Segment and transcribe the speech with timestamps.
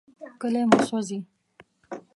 [0.41, 1.17] کلي مو سوځي.